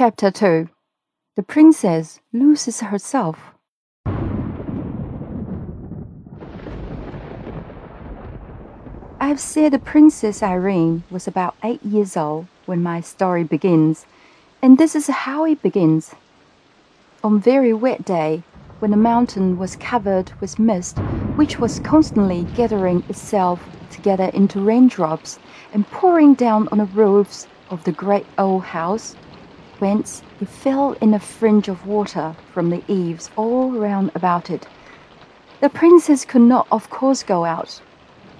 Chapter 0.00 0.30
2 0.30 0.68
The 1.36 1.42
Princess 1.42 2.20
Loses 2.32 2.80
Herself. 2.80 3.38
I 9.20 9.28
have 9.28 9.38
said 9.38 9.74
the 9.74 9.78
Princess 9.78 10.42
Irene 10.42 11.02
was 11.10 11.28
about 11.28 11.54
eight 11.62 11.82
years 11.82 12.16
old 12.16 12.46
when 12.64 12.82
my 12.82 13.02
story 13.02 13.44
begins, 13.44 14.06
and 14.62 14.78
this 14.78 14.96
is 14.96 15.08
how 15.08 15.44
it 15.44 15.60
begins. 15.60 16.14
On 17.22 17.34
a 17.34 17.38
very 17.38 17.74
wet 17.74 18.02
day, 18.02 18.42
when 18.78 18.92
the 18.92 18.96
mountain 18.96 19.58
was 19.58 19.76
covered 19.76 20.32
with 20.40 20.58
mist, 20.58 20.98
which 21.36 21.58
was 21.58 21.78
constantly 21.80 22.44
gathering 22.56 23.04
itself 23.10 23.62
together 23.90 24.30
into 24.32 24.62
raindrops 24.62 25.38
and 25.74 25.86
pouring 25.88 26.32
down 26.32 26.68
on 26.72 26.78
the 26.78 26.86
roofs 26.86 27.46
of 27.68 27.84
the 27.84 27.92
great 27.92 28.24
old 28.38 28.62
house, 28.62 29.14
whence 29.80 30.22
it 30.40 30.48
fell 30.48 30.92
in 31.00 31.14
a 31.14 31.18
fringe 31.18 31.68
of 31.68 31.86
water 31.86 32.36
from 32.52 32.70
the 32.70 32.82
eaves 32.86 33.30
all 33.36 33.72
round 33.72 34.10
about 34.14 34.50
it. 34.50 34.66
The 35.60 35.68
princess 35.68 36.24
could 36.24 36.42
not, 36.42 36.66
of 36.70 36.88
course, 36.90 37.22
go 37.22 37.44
out. 37.44 37.82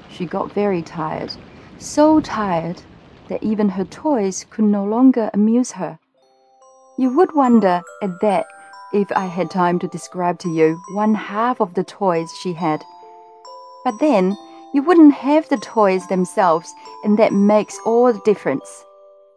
She 0.08 0.24
got 0.24 0.52
very 0.52 0.82
tired, 0.82 1.32
so 1.78 2.20
tired 2.20 2.82
that 3.28 3.42
even 3.42 3.68
her 3.68 3.84
toys 3.84 4.46
could 4.50 4.64
no 4.64 4.84
longer 4.84 5.30
amuse 5.34 5.72
her. 5.72 5.98
You 6.98 7.14
would 7.16 7.34
wonder 7.34 7.82
at 8.02 8.20
that 8.20 8.46
if 8.92 9.10
I 9.12 9.26
had 9.26 9.50
time 9.50 9.78
to 9.78 9.88
describe 9.88 10.38
to 10.40 10.48
you 10.48 10.80
one 10.92 11.14
half 11.14 11.60
of 11.60 11.74
the 11.74 11.84
toys 11.84 12.30
she 12.40 12.52
had. 12.52 12.84
But 13.84 13.98
then 14.00 14.36
you 14.74 14.82
wouldn't 14.82 15.14
have 15.14 15.48
the 15.48 15.56
toys 15.56 16.06
themselves, 16.08 16.74
and 17.04 17.18
that 17.18 17.32
makes 17.32 17.78
all 17.86 18.12
the 18.12 18.20
difference. 18.24 18.84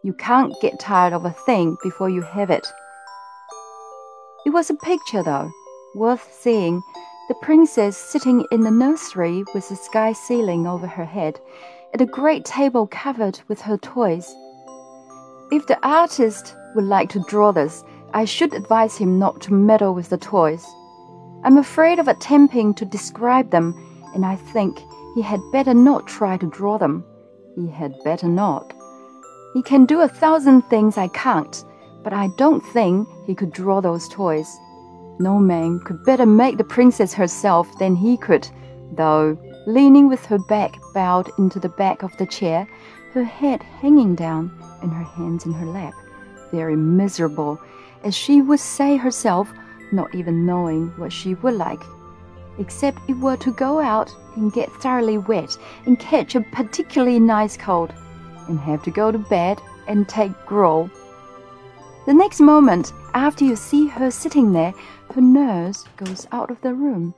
You 0.06 0.12
can't 0.12 0.54
get 0.60 0.82
tired 0.82 1.14
of 1.14 1.24
a 1.24 1.32
thing 1.32 1.78
before 1.82 2.10
you 2.10 2.22
have 2.22 2.50
it. 2.50 2.68
It 4.46 4.50
was 4.50 4.70
a 4.70 4.76
picture, 4.76 5.24
though, 5.24 5.50
worth 5.96 6.30
seeing. 6.34 6.82
The 7.30 7.36
princess 7.42 7.96
sitting 7.96 8.46
in 8.52 8.62
the 8.62 8.70
nursery 8.70 9.46
with 9.54 9.70
the 9.70 9.78
sky 9.78 10.12
ceiling 10.12 10.68
over 10.68 10.88
her 10.88 11.06
head, 11.06 11.40
at 11.94 12.02
a 12.02 12.06
great 12.06 12.44
table 12.44 12.86
covered 12.88 13.40
with 13.48 13.62
her 13.62 13.78
toys. 13.78 14.36
If 15.54 15.68
the 15.68 15.80
artist 15.88 16.54
would 16.76 16.84
like 16.84 17.08
to 17.12 17.24
draw 17.30 17.54
this, 17.54 17.86
I 18.14 18.26
should 18.26 18.54
advise 18.54 18.98
him 18.98 19.18
not 19.18 19.40
to 19.44 19.54
meddle 19.54 19.94
with 19.94 20.10
the 20.10 20.18
toys. 20.18 20.66
I'm 21.46 21.58
afraid 21.58 21.98
of 21.98 22.10
attempting 22.10 22.74
to 22.74 22.84
describe 22.84 23.52
them, 23.52 23.74
and 24.14 24.26
I 24.26 24.36
think 24.36 24.82
he 25.16 25.22
had 25.22 25.40
better 25.54 25.74
not 25.74 26.08
try 26.08 26.36
to 26.36 26.50
draw 26.50 26.78
them. 26.78 27.06
He 27.56 27.70
had 27.70 27.96
better 28.04 28.28
not. 28.28 28.74
He 29.54 29.62
can 29.62 29.86
do 29.86 30.02
a 30.02 30.08
thousand 30.08 30.64
things 30.64 30.98
I 30.98 31.10
can't, 31.10 31.64
but 32.04 32.12
I 32.12 32.30
don't 32.38 32.66
think 32.66 33.08
he 33.26 33.36
could 33.36 33.54
draw 33.54 33.82
those 33.82 34.10
toys. 34.10 34.58
No 35.20 35.38
man 35.38 35.80
could 35.80 36.04
better 36.04 36.26
make 36.26 36.58
the 36.58 36.64
princess 36.64 37.14
herself 37.14 37.68
than 37.78 37.96
he 37.96 38.18
could, 38.18 38.48
though, 38.94 39.38
leaning 39.68 40.08
with 40.08 40.26
her 40.26 40.40
back 40.40 40.76
bowed 40.96 41.30
into 41.38 41.60
the 41.60 41.70
back 41.70 42.02
of 42.02 42.18
the 42.18 42.26
chair, 42.26 42.68
her 43.14 43.24
head 43.24 43.62
hanging 43.62 44.16
down, 44.16 44.52
and 44.82 44.92
her 44.92 45.04
hands 45.04 45.46
in 45.46 45.54
her 45.54 45.68
lap, 45.68 45.94
very 46.52 46.76
miserable, 46.76 47.62
as 48.04 48.16
she 48.16 48.42
would 48.42 48.60
say 48.60 48.98
herself, 48.98 49.54
not 49.92 50.16
even 50.16 50.48
knowing 50.48 50.88
what 50.98 51.14
she 51.14 51.36
would 51.36 51.54
like, 51.54 51.84
except 52.58 53.08
it 53.08 53.18
were 53.20 53.38
to 53.38 53.52
go 53.52 53.80
out 53.80 54.12
and 54.36 54.52
get 54.52 54.72
thoroughly 54.82 55.20
wet 55.20 55.56
and 55.86 56.00
catch 56.00 56.34
a 56.34 56.42
particularly 56.42 57.20
nice 57.20 57.56
cold 57.56 57.94
and 58.48 58.60
have 58.60 58.84
to 58.84 58.92
go 58.92 59.12
to 59.12 59.18
bed 59.18 59.62
and 59.88 60.08
take 60.08 60.32
gruel. 60.46 60.90
The 62.06 62.14
next 62.14 62.42
moment, 62.42 62.92
after 63.14 63.46
you 63.46 63.56
see 63.56 63.88
her 63.88 64.12
sitting 64.12 64.52
there, 64.52 64.74
her 65.14 65.22
nurse 65.22 65.86
goes 65.98 66.28
out 66.32 66.52
of 66.52 66.60
the 66.62 66.74
room. 66.74 67.14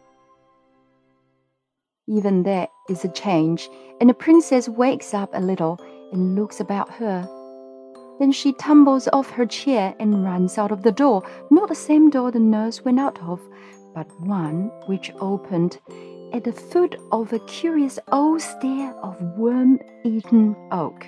Even 2.08 2.44
there 2.44 2.68
is 2.88 3.04
a 3.04 3.10
change, 3.10 3.68
and 4.00 4.10
the 4.10 4.14
princess 4.14 4.70
wakes 4.70 5.14
up 5.14 5.32
a 5.34 5.40
little 5.40 5.80
and 6.12 6.36
looks 6.36 6.60
about 6.60 6.92
her. 6.92 7.28
Then 8.20 8.32
she 8.32 8.54
tumbles 8.54 9.08
off 9.12 9.32
her 9.32 9.46
chair 9.46 9.96
and 10.00 10.24
runs 10.24 10.58
out 10.58 10.72
of 10.72 10.84
the 10.84 10.92
door, 10.92 11.24
not 11.50 11.70
the 11.70 11.76
same 11.76 12.10
door 12.10 12.30
the 12.30 12.40
nurse 12.40 12.86
went 12.86 13.00
out 13.00 13.20
of, 13.22 13.42
but 13.96 14.08
one 14.22 14.72
which 14.86 15.12
opened 15.20 15.80
at 16.32 16.44
the 16.44 16.52
foot 16.52 16.96
of 17.12 17.34
a 17.34 17.40
curious 17.40 17.98
old 18.12 18.42
stair 18.42 18.94
of 19.02 19.20
worm 19.38 19.80
eaten 20.04 20.56
oak 20.72 21.08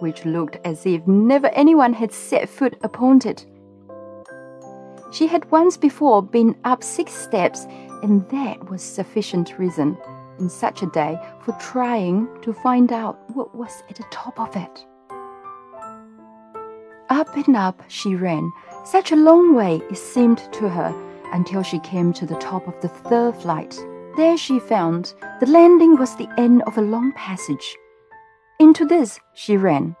which 0.00 0.24
looked 0.24 0.58
as 0.64 0.86
if 0.86 1.06
never 1.06 1.48
anyone 1.48 1.92
had 1.92 2.12
set 2.12 2.48
foot 2.48 2.76
upon 2.82 3.20
it. 3.26 3.46
She 5.10 5.26
had 5.26 5.50
once 5.50 5.76
before 5.76 6.22
been 6.22 6.56
up 6.64 6.82
six 6.82 7.12
steps, 7.12 7.66
and 8.02 8.28
that 8.28 8.70
was 8.70 8.82
sufficient 8.82 9.58
reason, 9.58 9.96
in 10.38 10.48
such 10.48 10.82
a 10.82 10.86
day, 10.86 11.18
for 11.40 11.52
trying 11.60 12.28
to 12.42 12.52
find 12.52 12.92
out 12.92 13.18
what 13.34 13.54
was 13.54 13.82
at 13.88 13.96
the 13.96 14.04
top 14.10 14.38
of 14.38 14.54
it. 14.54 14.86
Up 17.10 17.34
and 17.36 17.56
up 17.56 17.82
she 17.88 18.14
ran, 18.14 18.52
such 18.84 19.12
a 19.12 19.16
long 19.16 19.54
way 19.54 19.80
it 19.90 19.96
seemed 19.96 20.38
to 20.52 20.68
her, 20.68 20.94
until 21.32 21.62
she 21.62 21.78
came 21.80 22.12
to 22.12 22.26
the 22.26 22.36
top 22.36 22.68
of 22.68 22.80
the 22.80 22.88
third 22.88 23.34
flight. 23.36 23.78
There 24.16 24.36
she 24.36 24.58
found 24.58 25.14
the 25.40 25.46
landing 25.46 25.96
was 25.96 26.16
the 26.16 26.28
end 26.38 26.62
of 26.64 26.76
a 26.76 26.82
long 26.82 27.12
passage. 27.12 27.76
Into 28.60 28.84
this 28.84 29.20
she 29.34 29.56
ran. 29.56 29.94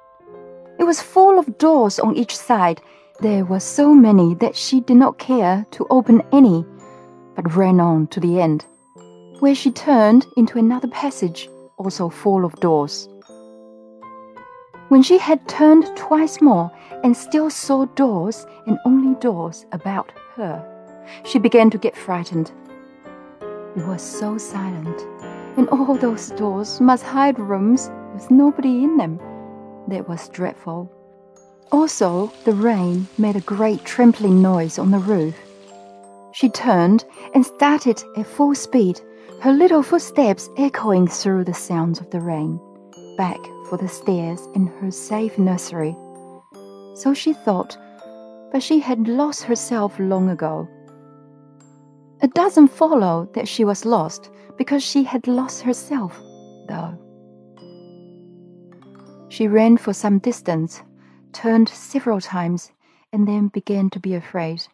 It 0.80 0.84
was 0.84 1.00
full 1.00 1.38
of 1.38 1.58
doors 1.58 2.00
on 2.00 2.16
each 2.16 2.36
side. 2.36 2.80
There 3.20 3.44
were 3.44 3.60
so 3.60 3.94
many 3.94 4.34
that 4.36 4.56
she 4.56 4.80
did 4.80 4.96
not 4.96 5.18
care 5.18 5.64
to 5.70 5.86
open 5.90 6.22
any, 6.32 6.66
but 7.36 7.54
ran 7.54 7.78
on 7.78 8.08
to 8.08 8.18
the 8.18 8.40
end, 8.40 8.66
where 9.38 9.54
she 9.54 9.70
turned 9.70 10.26
into 10.36 10.58
another 10.58 10.88
passage, 10.88 11.48
also 11.76 12.08
full 12.08 12.44
of 12.44 12.52
doors. 12.56 13.08
When 14.88 15.02
she 15.02 15.18
had 15.18 15.46
turned 15.46 15.96
twice 15.96 16.40
more 16.40 16.72
and 17.04 17.16
still 17.16 17.50
saw 17.50 17.84
doors 17.84 18.44
and 18.66 18.76
only 18.84 19.14
doors 19.20 19.66
about 19.70 20.12
her, 20.34 20.64
she 21.24 21.38
began 21.38 21.70
to 21.70 21.78
get 21.78 21.96
frightened. 21.96 22.50
It 23.76 23.86
was 23.86 24.02
so 24.02 24.36
silent, 24.36 25.00
and 25.56 25.68
all 25.68 25.94
those 25.94 26.30
doors 26.30 26.80
must 26.80 27.04
hide 27.04 27.38
rooms 27.38 27.88
with 28.18 28.32
nobody 28.32 28.82
in 28.82 28.96
them. 28.96 29.16
That 29.86 30.08
was 30.08 30.28
dreadful. 30.30 30.90
Also, 31.70 32.32
the 32.44 32.52
rain 32.52 33.06
made 33.16 33.36
a 33.36 33.40
great 33.40 33.84
trampling 33.84 34.42
noise 34.42 34.76
on 34.76 34.90
the 34.90 34.98
roof. 34.98 35.36
She 36.32 36.48
turned 36.48 37.04
and 37.32 37.46
started 37.46 38.02
at 38.16 38.26
full 38.26 38.56
speed, 38.56 39.00
her 39.40 39.52
little 39.52 39.84
footsteps 39.84 40.50
echoing 40.58 41.06
through 41.06 41.44
the 41.44 41.54
sounds 41.54 42.00
of 42.00 42.10
the 42.10 42.20
rain, 42.20 42.58
back 43.16 43.38
for 43.68 43.78
the 43.78 43.88
stairs 43.88 44.48
in 44.56 44.66
her 44.66 44.90
safe 44.90 45.38
nursery. 45.38 45.96
So 46.94 47.14
she 47.14 47.32
thought, 47.32 47.78
but 48.50 48.64
she 48.64 48.80
had 48.80 49.06
lost 49.06 49.44
herself 49.44 49.96
long 50.00 50.28
ago. 50.28 50.66
It 52.20 52.34
doesn't 52.34 52.68
follow 52.68 53.28
that 53.34 53.46
she 53.46 53.64
was 53.64 53.84
lost 53.84 54.30
because 54.56 54.82
she 54.82 55.04
had 55.04 55.28
lost 55.28 55.62
herself, 55.62 56.20
though. 56.68 56.98
She 59.28 59.46
ran 59.46 59.76
for 59.76 59.92
some 59.92 60.18
distance, 60.18 60.82
turned 61.32 61.68
several 61.68 62.20
times, 62.20 62.72
and 63.12 63.28
then 63.28 63.48
began 63.48 63.90
to 63.90 64.00
be 64.00 64.14
afraid. 64.14 64.66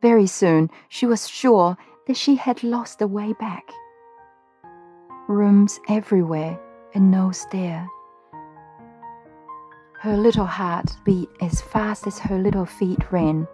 Very 0.00 0.26
soon 0.26 0.70
she 0.88 1.06
was 1.06 1.28
sure 1.28 1.76
that 2.06 2.16
she 2.16 2.36
had 2.36 2.62
lost 2.62 2.98
the 2.98 3.08
way 3.08 3.32
back. 3.34 3.70
Rooms 5.28 5.78
everywhere 5.88 6.58
and 6.94 7.10
no 7.10 7.30
stair. 7.30 7.86
Her 10.00 10.16
little 10.16 10.46
heart 10.46 10.96
beat 11.04 11.28
as 11.40 11.60
fast 11.60 12.06
as 12.06 12.18
her 12.20 12.38
little 12.38 12.64
feet 12.64 13.12
ran, 13.12 13.46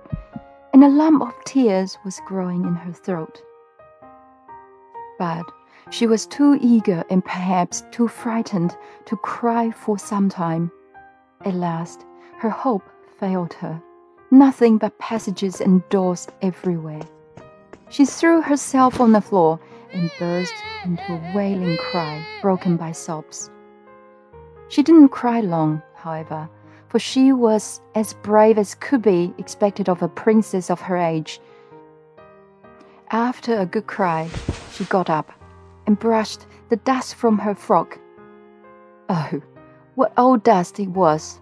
and 0.73 0.85
a 0.85 0.89
lump 0.89 1.23
of 1.23 1.35
tears 1.45 1.99
was 2.05 2.21
growing 2.25 2.65
in 2.65 2.75
her 2.75 2.93
throat. 2.93 3.43
But 5.19 5.45
she 5.91 6.07
was 6.07 6.27
too 6.27 6.59
eager 6.61 7.05
and 7.11 7.25
perhaps 7.25 7.85
too 7.91 8.09
frightened 8.09 8.77
to 9.05 9.17
cry 9.19 9.71
for 9.71 9.99
some 9.99 10.29
time. 10.29 10.71
At 11.45 11.55
last, 11.55 12.05
her 12.39 12.51
hope 12.51 12.83
failed 13.19 13.55
her. 13.55 13.81
Nothing 14.31 14.79
but 14.79 14.99
passages 14.99 15.61
and 15.61 15.89
doors 15.89 16.27
everywhere. 16.43 17.03
She 17.89 18.05
threw 18.05 18.43
herself 18.43 19.01
on 19.01 19.13
the 19.13 19.21
floor 19.21 19.61
and 19.93 20.11
burst 20.19 20.55
into 20.85 21.13
a 21.13 21.33
wailing 21.35 21.77
cry 21.77 22.27
broken 22.43 22.77
by 22.77 22.91
sobs. 22.91 23.51
She 24.69 24.83
didn't 24.83 25.11
cry 25.11 25.41
long, 25.41 25.81
however, 25.95 26.49
for 26.89 26.99
she 26.99 27.33
was 27.33 27.81
as 27.95 28.15
brave 28.15 28.59
as 28.59 28.75
could 28.75 29.03
be 29.03 29.33
expected 29.39 29.89
of 29.89 30.03
a 30.03 30.09
princess 30.09 30.69
of 30.69 30.81
her 30.81 30.97
age. 30.97 31.41
After 33.13 33.57
a 33.57 33.67
good 33.67 33.87
cry, 33.87 34.29
she 34.73 34.85
got 34.87 35.09
up 35.09 35.33
and 35.87 35.99
brushed 35.99 36.47
the 36.69 36.77
dust 36.77 37.15
from 37.15 37.39
her 37.39 37.55
frock. 37.55 37.99
Oh, 39.09 39.41
what 39.95 40.13
old 40.17 40.43
dust 40.43 40.81
it 40.81 40.89
was! 40.89 41.41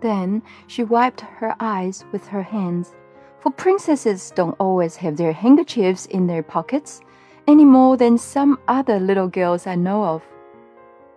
Then 0.00 0.42
she 0.66 0.82
wiped 0.82 1.20
her 1.20 1.54
eyes 1.60 2.04
with 2.12 2.26
her 2.26 2.42
hands, 2.42 2.94
for 3.40 3.50
princesses 3.50 4.32
don't 4.34 4.56
always 4.58 4.96
have 4.96 5.16
their 5.16 5.32
handkerchiefs 5.32 6.06
in 6.06 6.26
their 6.26 6.42
pockets, 6.42 7.00
any 7.46 7.64
more 7.64 7.96
than 7.96 8.18
some 8.18 8.58
other 8.68 8.98
little 8.98 9.28
girls 9.28 9.66
I 9.66 9.76
know 9.76 10.04
of. 10.04 10.22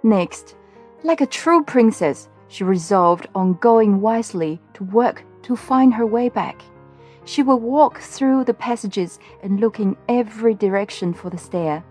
Next, 0.03 0.55
like 1.03 1.21
a 1.21 1.25
true 1.25 1.63
princess, 1.63 2.29
she 2.47 2.63
resolved 2.63 3.27
on 3.35 3.53
going 3.55 4.01
wisely 4.01 4.61
to 4.75 4.83
work 4.83 5.23
to 5.43 5.55
find 5.55 5.93
her 5.93 6.05
way 6.05 6.29
back. 6.29 6.61
She 7.25 7.41
would 7.41 7.57
walk 7.57 7.99
through 7.99 8.43
the 8.43 8.53
passages 8.53 9.19
and 9.41 9.59
look 9.59 9.79
in 9.79 9.97
every 10.07 10.53
direction 10.53 11.13
for 11.13 11.29
the 11.29 11.37
stair. 11.37 11.83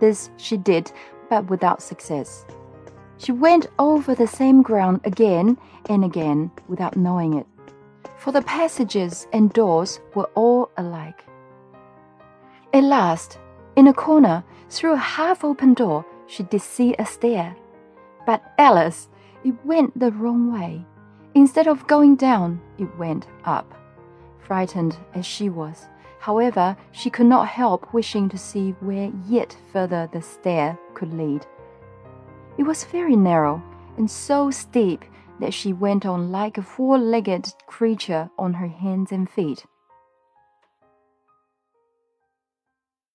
This 0.00 0.30
she 0.36 0.56
did, 0.56 0.92
but 1.28 1.48
without 1.50 1.82
success. 1.82 2.44
She 3.18 3.32
went 3.32 3.66
over 3.78 4.14
the 4.14 4.26
same 4.26 4.62
ground 4.62 5.00
again 5.04 5.56
and 5.88 6.04
again 6.04 6.50
without 6.68 6.96
knowing 6.96 7.34
it, 7.34 7.46
for 8.18 8.30
the 8.30 8.42
passages 8.42 9.26
and 9.32 9.52
doors 9.52 10.00
were 10.14 10.28
all 10.34 10.70
alike. 10.76 11.24
At 12.72 12.84
last, 12.84 13.38
in 13.76 13.86
a 13.86 13.94
corner, 13.94 14.44
through 14.68 14.92
a 14.94 14.98
half 14.98 15.44
open 15.44 15.74
door, 15.74 16.04
she 16.26 16.42
did 16.42 16.60
see 16.60 16.94
a 16.98 17.06
stair. 17.06 17.56
But 18.26 18.42
alas, 18.58 19.08
it 19.44 19.54
went 19.64 19.98
the 19.98 20.10
wrong 20.10 20.52
way. 20.52 20.84
Instead 21.34 21.68
of 21.68 21.86
going 21.86 22.16
down, 22.16 22.60
it 22.78 22.88
went 22.98 23.26
up. 23.44 23.72
Frightened 24.40 24.96
as 25.14 25.24
she 25.24 25.48
was, 25.48 25.86
however, 26.26 26.76
she 26.90 27.08
could 27.08 27.26
not 27.26 27.46
help 27.46 27.94
wishing 27.94 28.28
to 28.28 28.36
see 28.36 28.74
where 28.80 29.12
yet 29.28 29.56
further 29.72 30.08
the 30.12 30.20
stair 30.20 30.76
could 30.92 31.14
lead. 31.14 31.46
It 32.58 32.64
was 32.64 32.82
very 32.82 33.14
narrow 33.14 33.62
and 33.96 34.10
so 34.10 34.50
steep 34.50 35.04
that 35.38 35.54
she 35.54 35.72
went 35.72 36.04
on 36.04 36.32
like 36.32 36.58
a 36.58 36.62
four 36.62 36.98
legged 36.98 37.54
creature 37.68 38.28
on 38.36 38.54
her 38.54 38.66
hands 38.66 39.12
and 39.12 39.30
feet. 39.30 39.66